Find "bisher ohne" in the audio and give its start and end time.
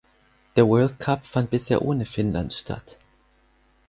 1.51-2.05